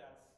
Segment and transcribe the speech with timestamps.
[0.00, 0.29] that's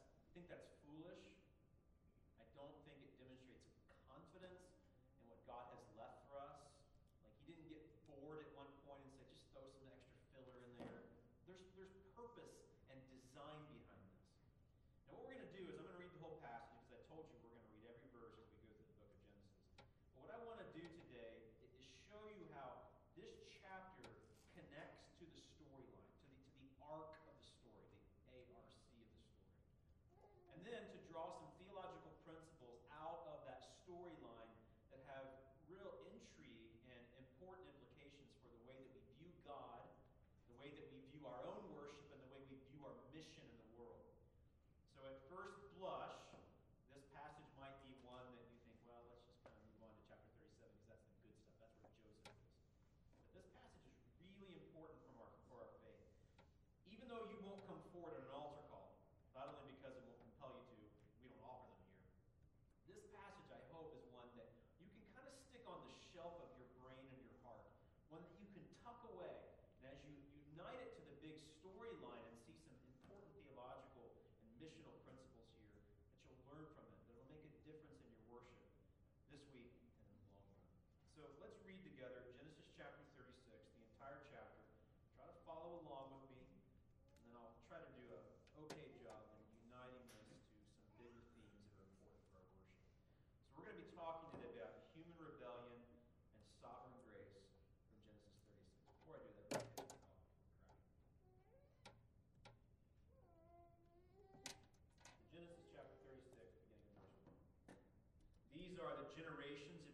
[108.83, 109.92] are the generations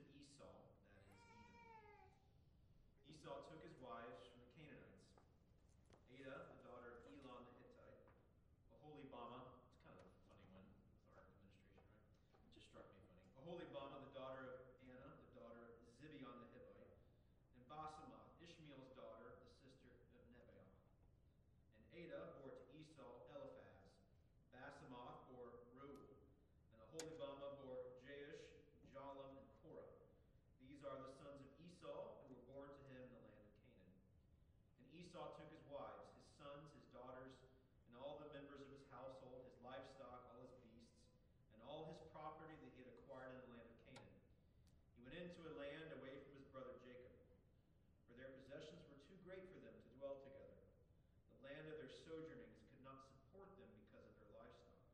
[35.09, 37.33] Esau took his wives, his sons, his daughters,
[37.89, 41.01] and all the members of his household, his livestock, all his beasts,
[41.49, 44.21] and all his property that he had acquired in the land of Canaan.
[44.93, 47.17] He went into a land away from his brother Jacob,
[48.05, 50.61] for their possessions were too great for them to dwell together.
[50.61, 54.93] The land of their sojournings could not support them because of their livestock.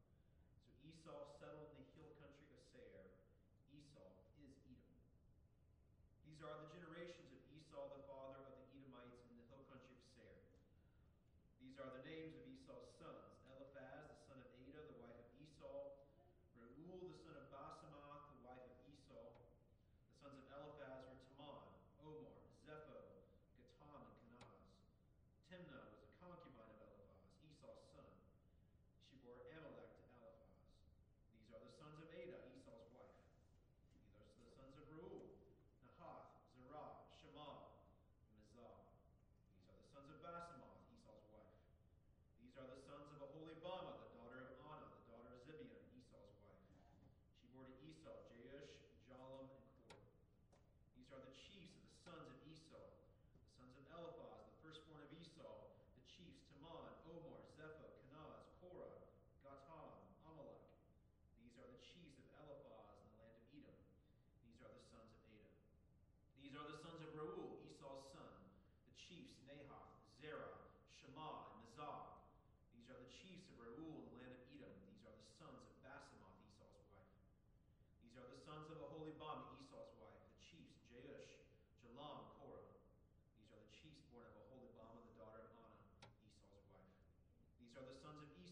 [0.63, 3.03] So Esau settled in the hill country of Seir.
[3.67, 4.79] Esau is Edom.
[6.23, 6.74] These are the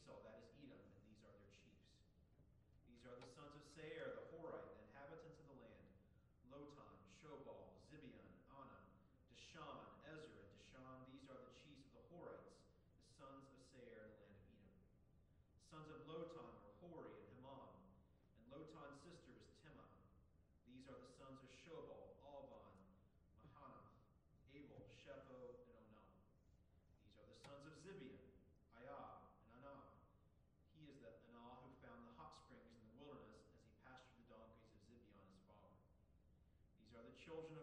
[0.03, 1.87] Esau, that is Edom, and these are their chiefs.
[2.91, 4.12] These are the sons of Seir,
[37.25, 37.62] children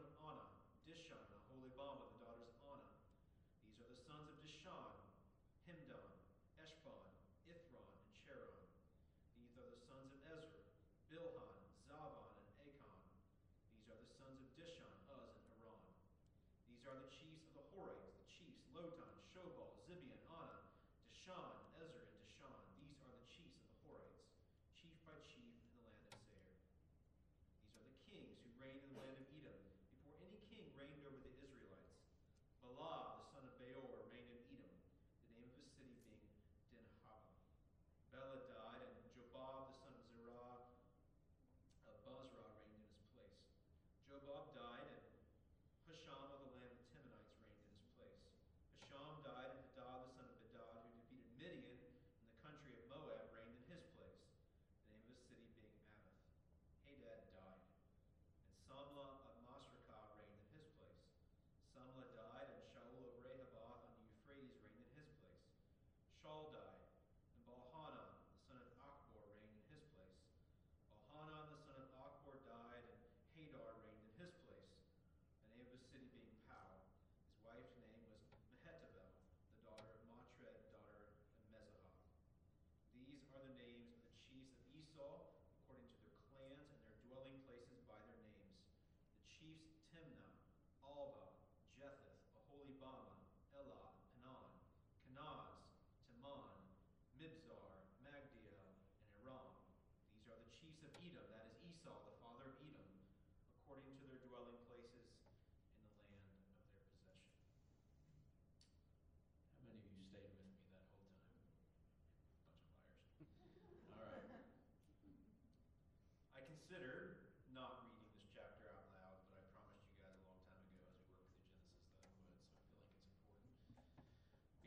[116.70, 117.18] consider
[117.50, 120.86] not reading this chapter out loud, but I promised you guys a long time ago
[120.86, 123.74] as we worked through Genesis that I would, so I feel like it's important.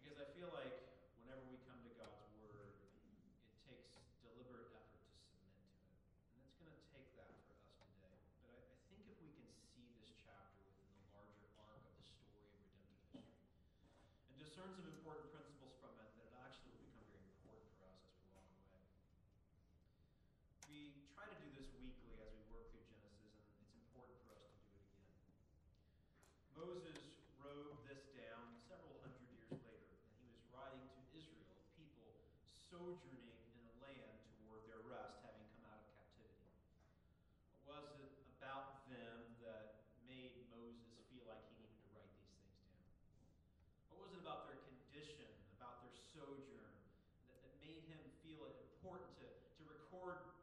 [0.03, 0.75] Because I feel like
[1.23, 6.03] whenever we come to God's Word, it takes deliberate effort to submit to it.
[6.35, 8.19] And it's going to take that for us today.
[8.43, 11.95] But I, I think if we can see this chapter within the larger arc of
[12.03, 13.55] the story of redemptive history
[14.27, 15.42] and discern some important principles.
[48.83, 50.42] important to, to record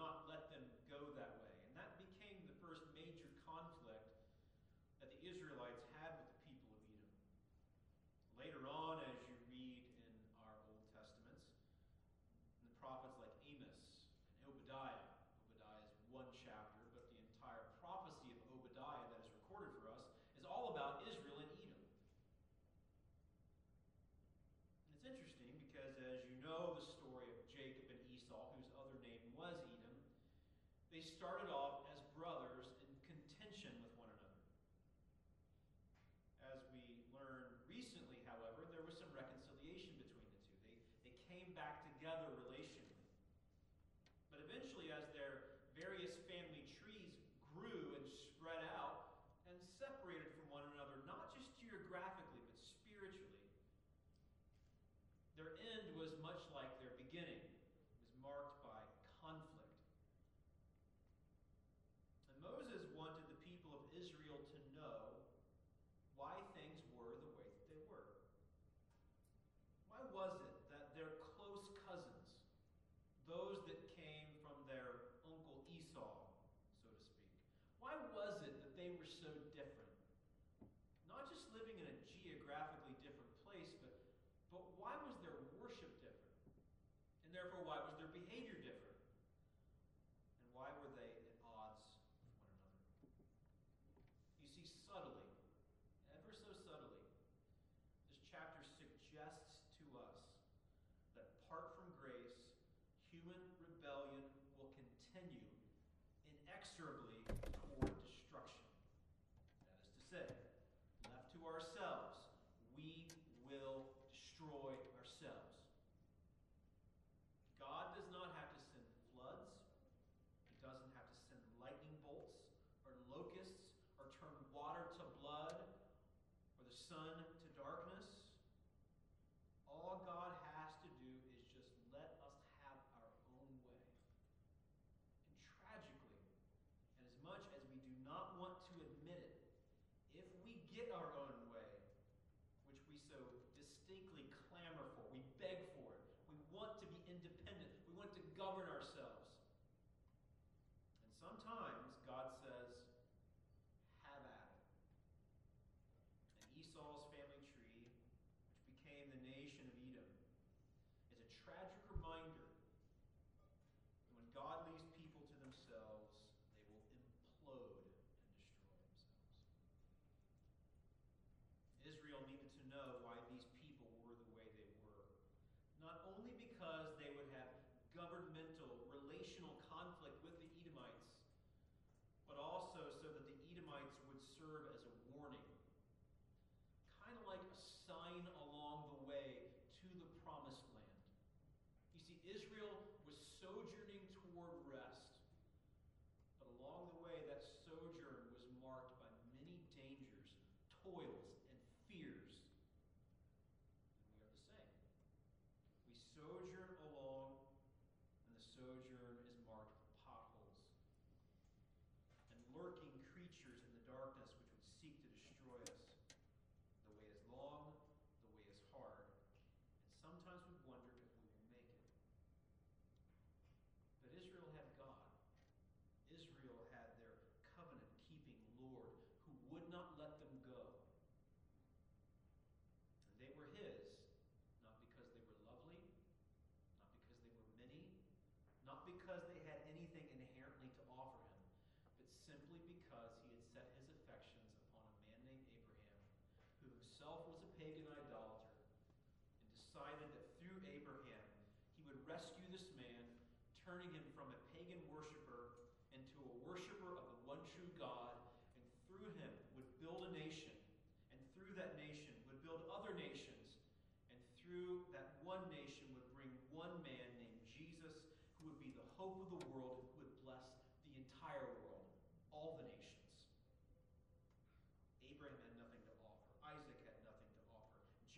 [0.00, 0.29] not,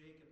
[0.02, 0.31] Jacob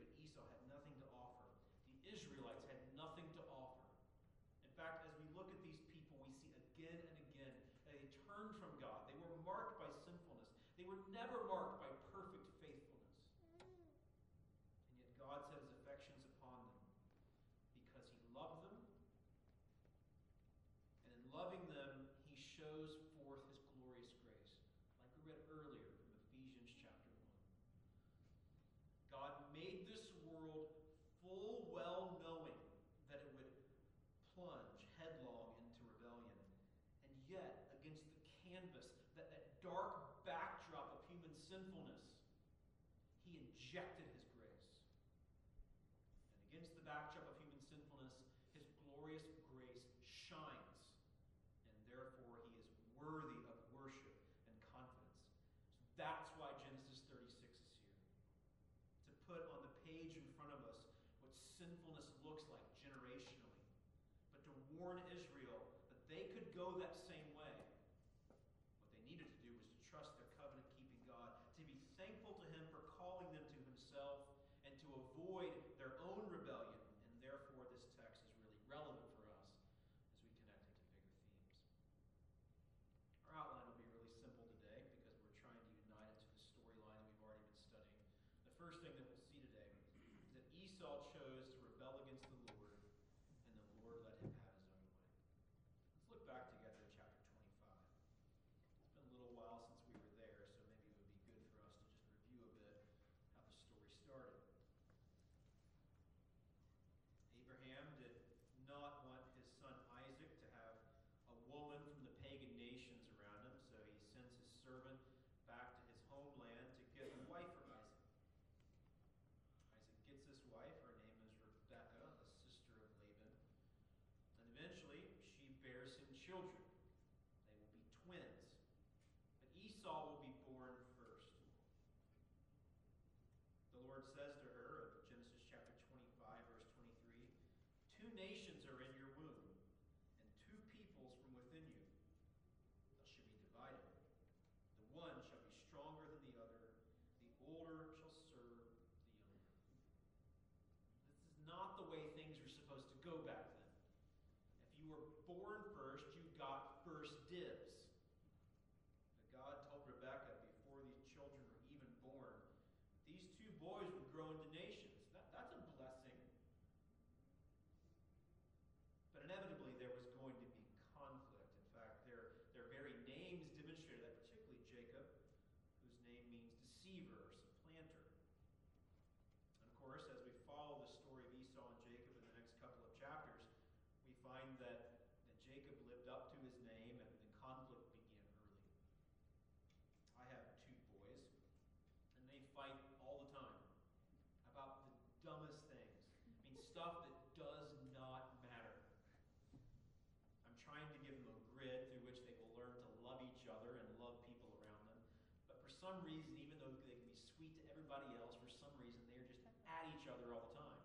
[205.81, 209.25] some reason, even though they can be sweet to everybody else, for some reason they're
[209.25, 210.77] just at each other all the time.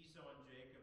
[0.00, 0.73] Esau and Jacob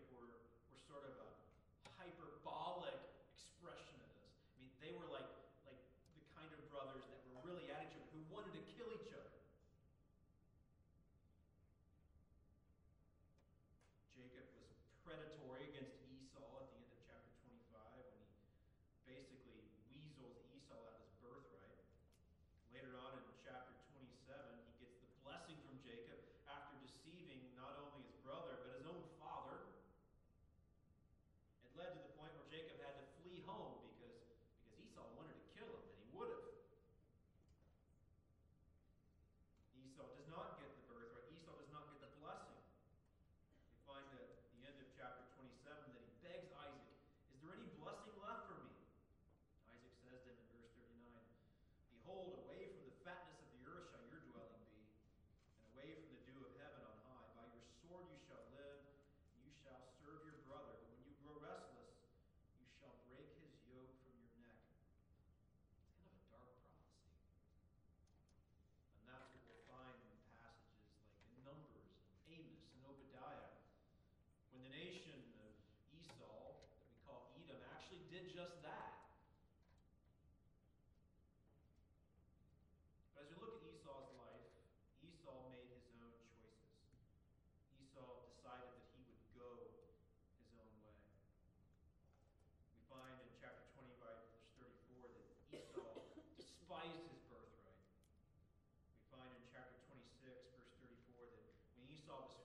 [102.01, 102.40] Esau was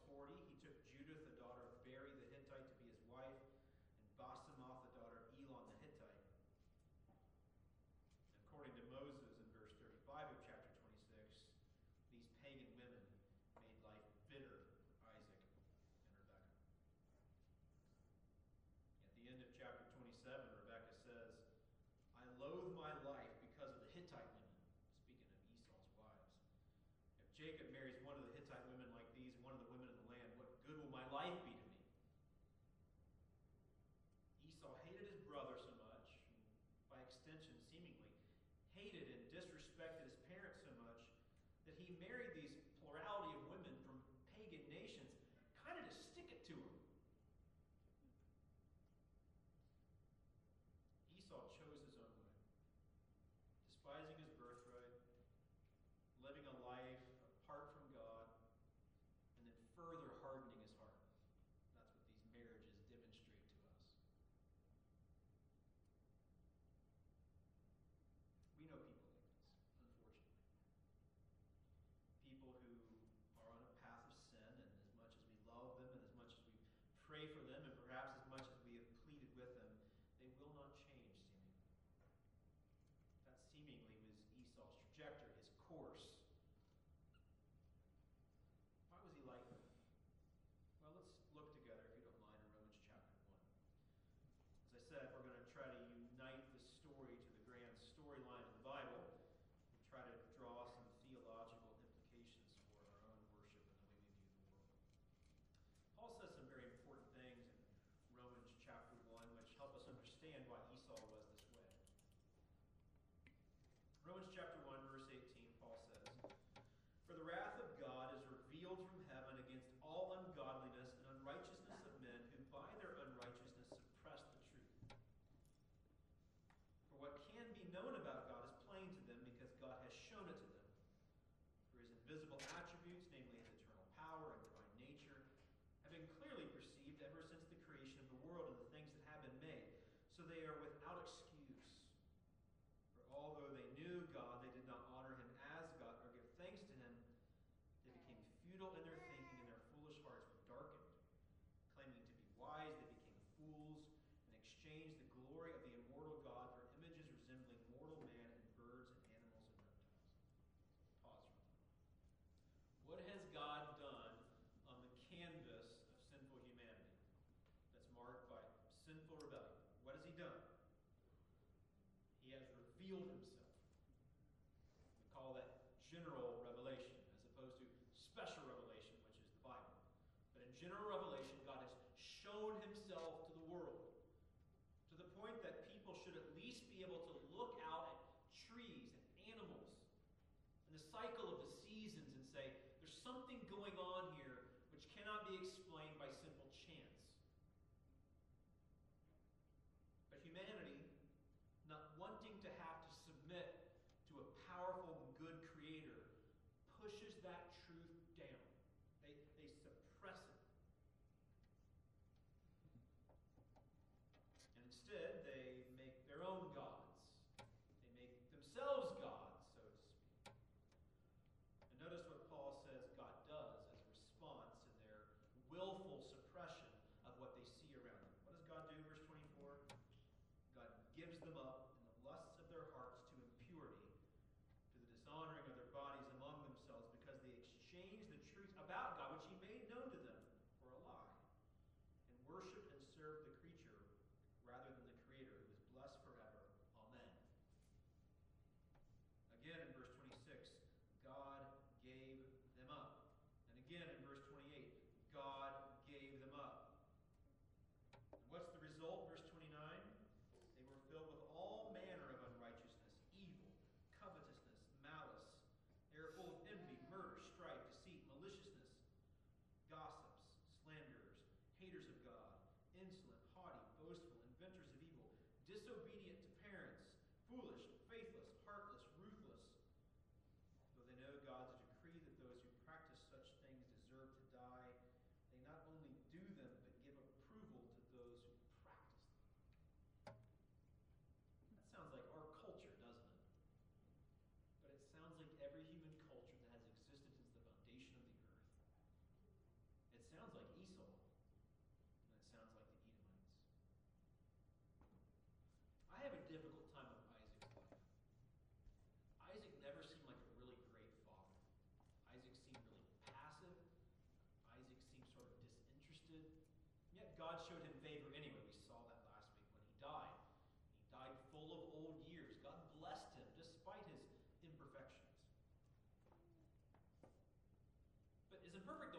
[328.66, 328.95] But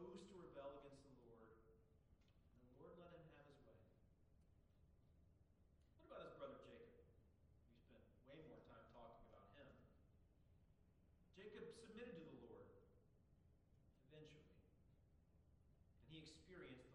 [0.00, 3.76] chose to rebel against the Lord, and the Lord let him have his way.
[6.00, 6.88] What about his brother Jacob?
[6.88, 9.68] We spent way more time talking about him.
[11.36, 12.80] Jacob submitted to the Lord
[14.08, 16.89] eventually, and he experienced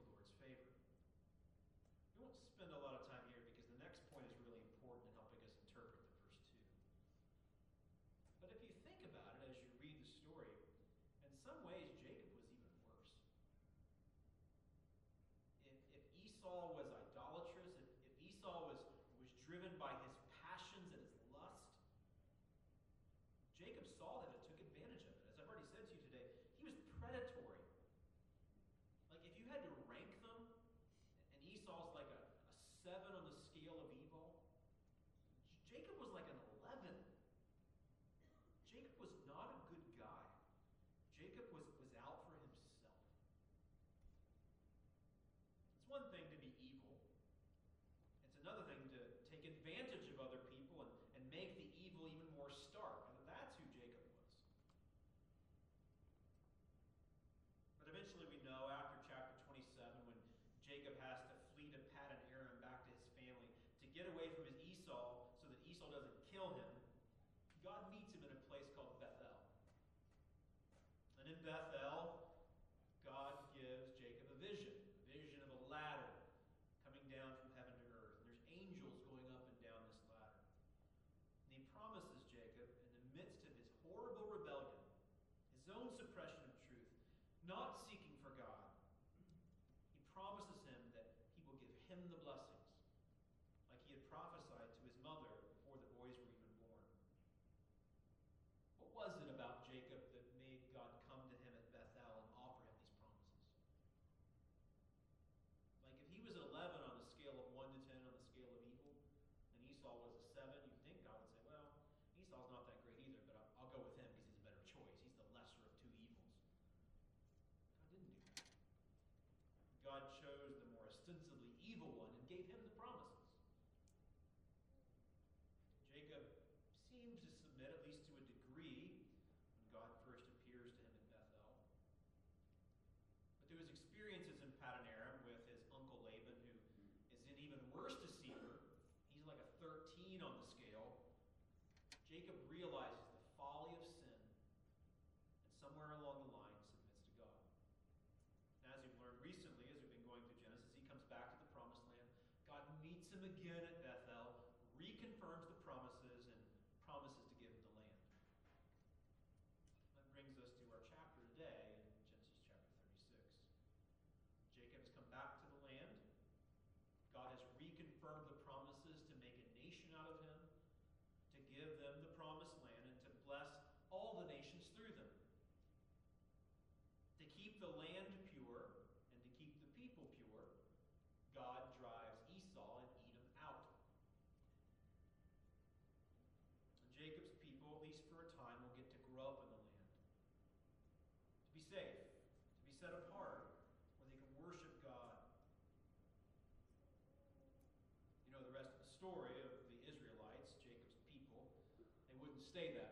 [202.56, 202.85] stay that.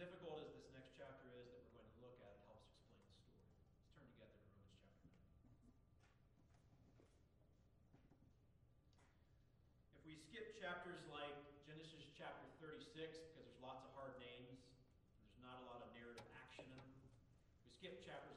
[0.00, 3.04] difficult as this next chapter is that we're going to look at, it helps explain
[3.04, 3.44] the story.
[3.68, 6.00] Let's turn together to Romans chapter 9.
[10.00, 11.36] If we skip chapters like
[11.68, 14.56] Genesis chapter 36, because there's lots of hard names,
[15.20, 16.88] there's not a lot of narrative action in them,
[17.60, 18.29] we skip chapter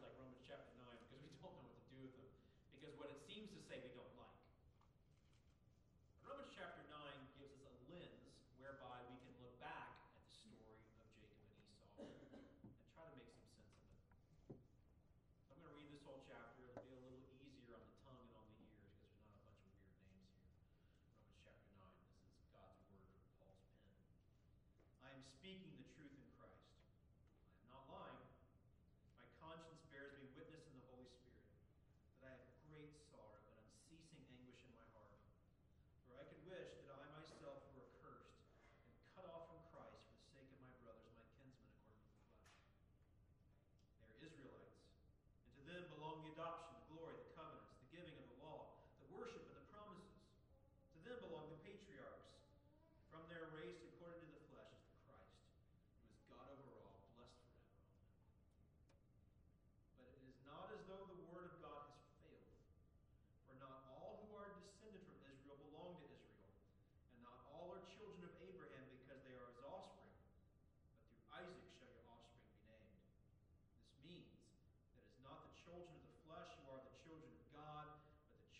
[25.32, 26.23] speaking the truth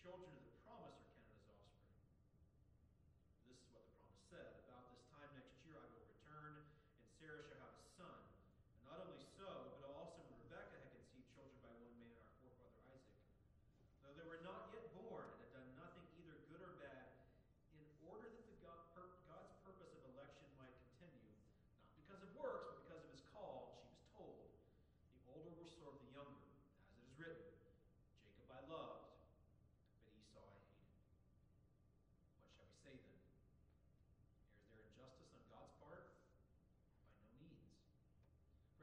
[0.04, 0.43] shelter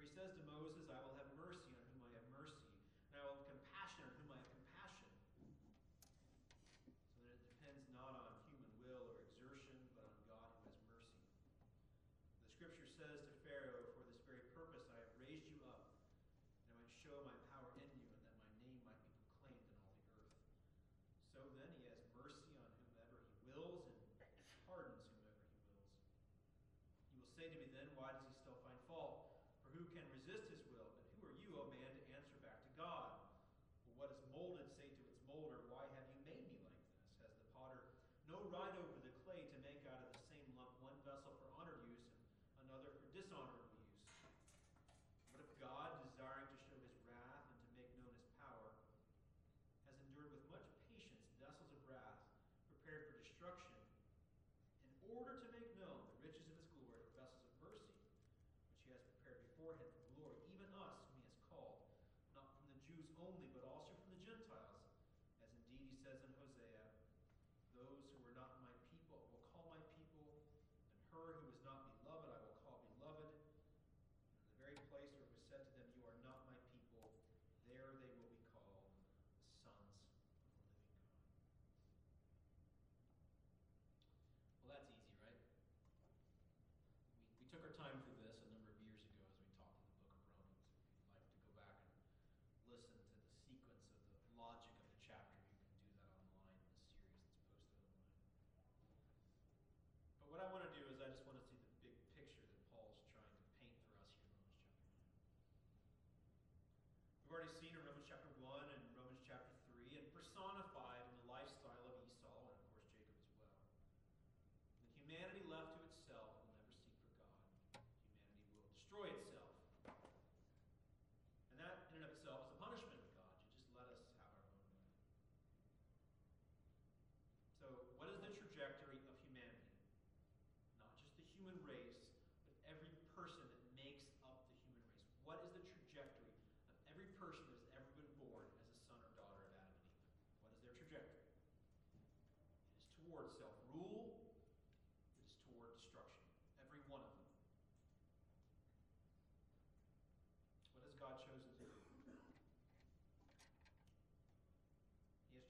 [0.01, 0.90] he says to Moses,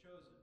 [0.03, 0.40] chosen.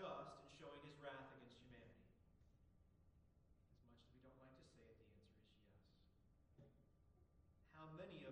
[0.00, 2.08] just in showing his wrath against humanity?
[3.68, 5.76] As much as we don't like to say it, the answer is
[6.56, 6.72] yes.
[7.76, 8.29] How many of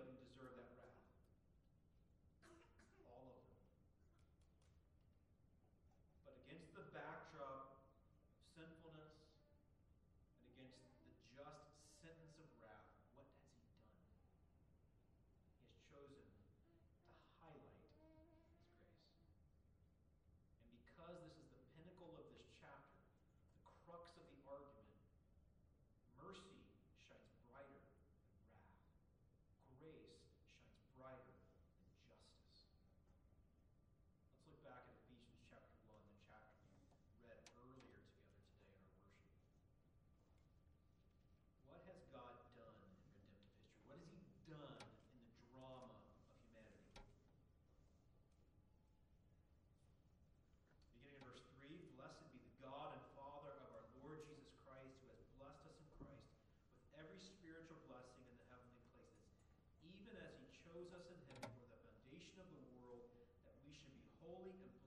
[64.29, 64.78] holy and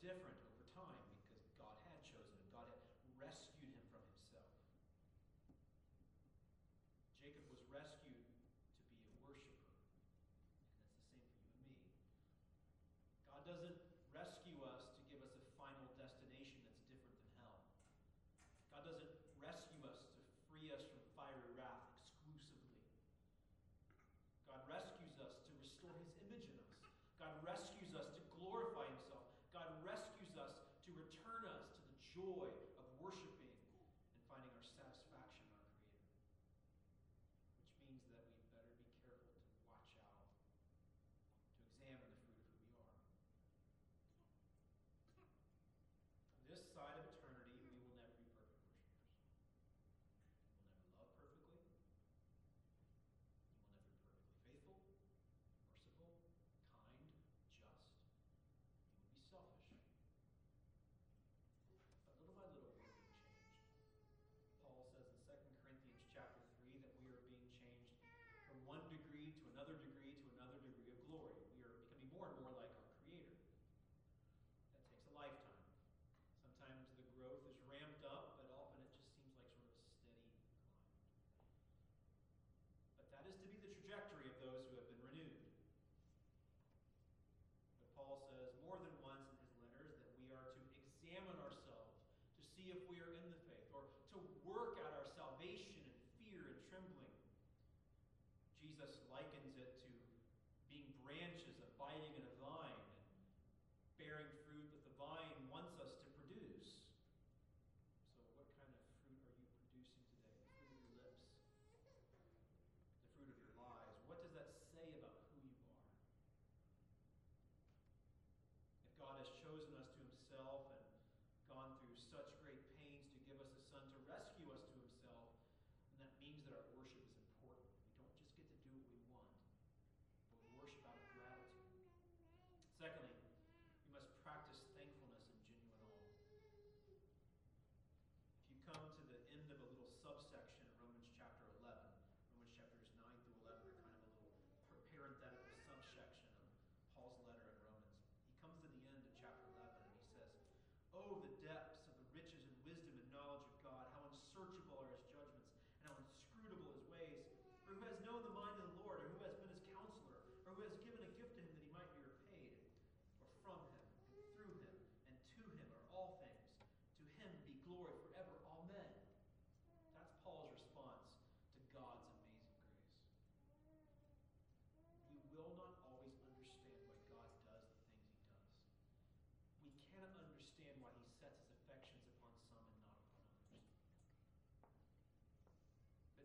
[0.00, 2.80] different over time because God had chosen him, God had
[3.20, 4.48] rescued him from himself.
[7.20, 9.60] Jacob was rescued to be a worshiper.
[11.04, 11.92] And that's the same for you and me.
[13.28, 13.89] God doesn't
[32.20, 32.49] joy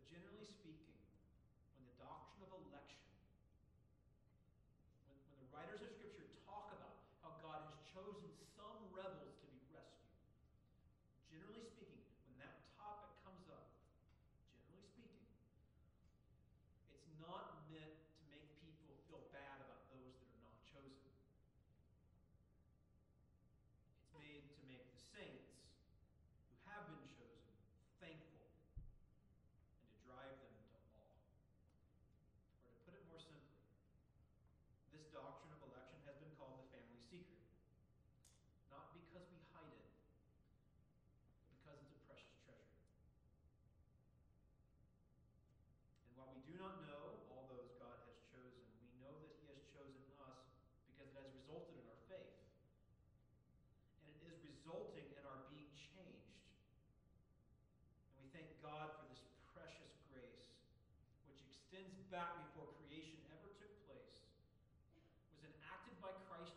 [0.10, 0.94] generally speaking,
[46.56, 48.64] do not know all those God has chosen.
[48.80, 50.39] We know that He has chosen us
[50.88, 52.32] because it has resulted in our faith.
[53.99, 56.32] And it is resulting in our being changed.
[58.16, 59.20] And we thank God for this
[59.51, 60.47] precious grace,
[61.28, 64.24] which extends back before creation ever took place,
[65.36, 66.56] was enacted by Christ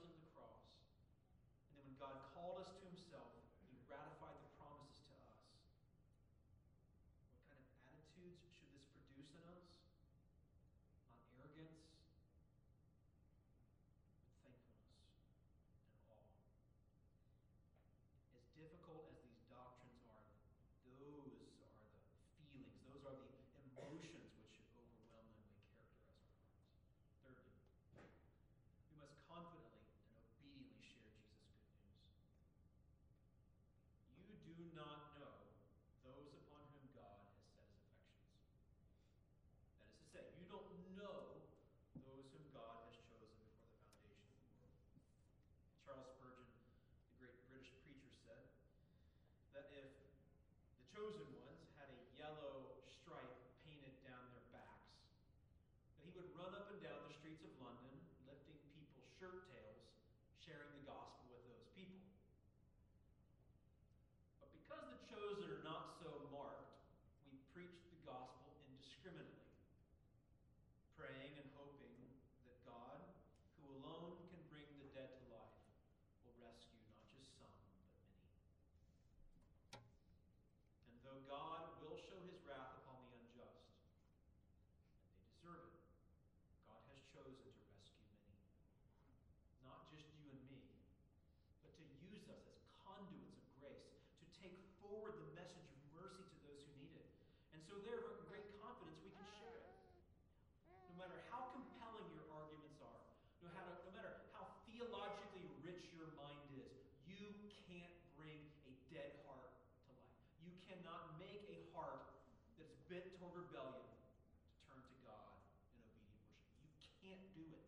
[111.78, 112.10] heart
[112.58, 115.30] that is bent toward rebellion to turn to God
[115.78, 116.26] in obedient
[116.58, 116.90] worship.
[116.90, 117.66] You can't do it.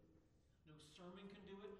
[0.67, 1.80] No sermon can do it.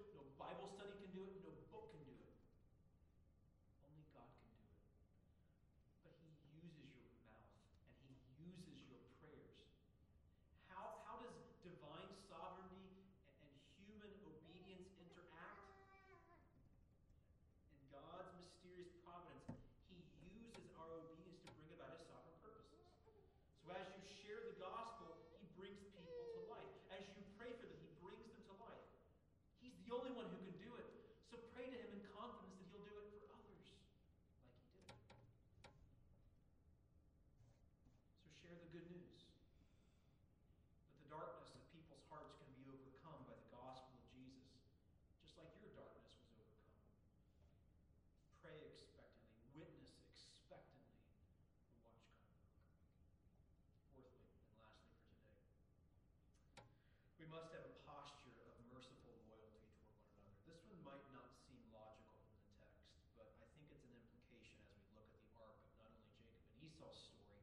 [57.31, 60.43] must have a posture of merciful loyalty toward one another.
[60.51, 62.83] This one might not seem logical in the text,
[63.15, 66.11] but I think it's an implication as we look at the arc of not only
[66.19, 67.39] Jacob and Esau's story,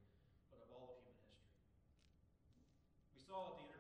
[0.53, 1.73] but of all of human history.
[3.17, 3.78] We saw at the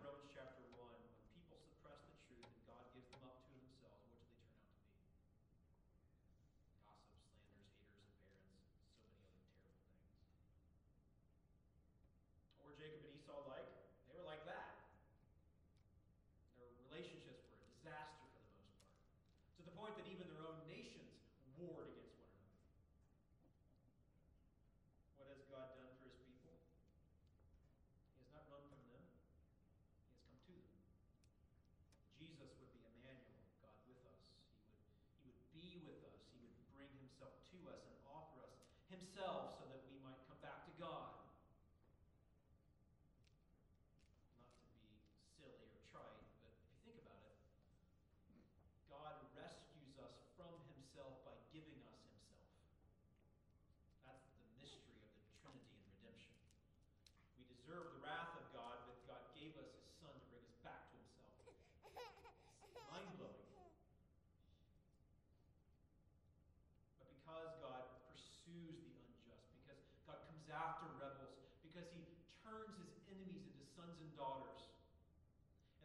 [74.19, 74.67] daughters.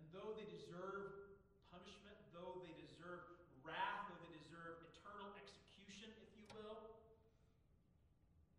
[0.01, 1.37] And though they deserve
[1.69, 3.21] punishment, though they deserve
[3.61, 6.97] wrath, though they deserve eternal execution, if you will,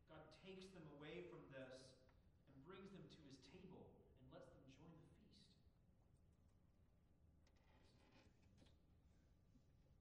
[0.07, 1.75] God takes them away from this
[2.47, 3.83] and brings them to his table
[4.23, 5.59] and lets them join the feast.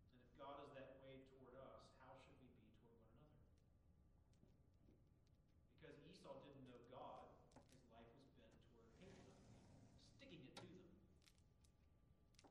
[0.06, 3.50] And if God is that way toward us, how should we be toward one another?
[5.82, 7.34] Because Esau didn't know God,
[7.74, 9.42] his life was bent toward hating them,
[10.16, 10.88] sticking it to them.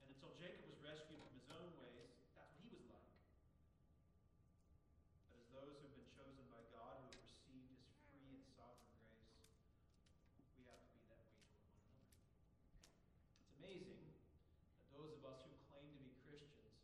[0.02, 3.08] And until Jacob was rescued from his own ways, that's what he was like.
[5.28, 8.44] But as those who have been chosen by God, who have received his free and
[8.52, 9.32] sovereign grace,
[10.58, 12.28] we have to be that way toward one another.
[13.40, 16.76] It's amazing that those of us who claim to be Christians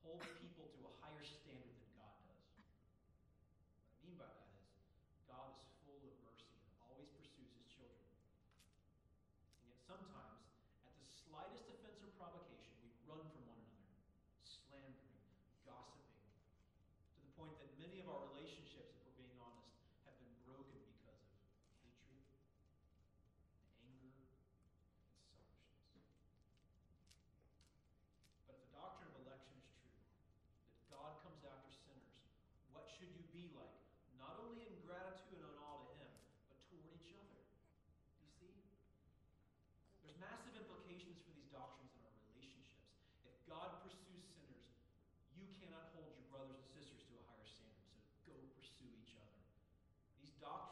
[0.00, 2.40] hold people to a higher standard than God does.
[2.56, 4.70] What I mean by that is,
[5.28, 8.08] God is full of mercy and always pursues his children.
[9.60, 10.40] And yet sometimes,
[10.88, 13.92] at the slightest offense or provocation, we run from one another,
[14.46, 15.20] slandering,
[15.68, 16.24] gossiping,
[17.14, 19.70] to the point that many of our relationships, if we're being honest,
[20.08, 21.36] have been broken because of
[21.84, 22.24] hatred,
[23.84, 24.80] anger, and selfishness.
[28.46, 32.14] But if the doctrine of election is true, that God comes after sinners,
[32.70, 33.80] what should you be like?
[34.20, 36.12] Not only in gratitude and in awe to Him,
[36.46, 37.40] but toward each other.
[37.40, 38.52] Do you see?
[40.04, 42.92] There's massive implications for these doctrines in our relationships.
[43.24, 44.68] If God pursues sinners,
[45.32, 47.88] you cannot hold your brothers and sisters to a higher standard,
[48.20, 49.40] so go pursue each other.
[50.40, 50.69] These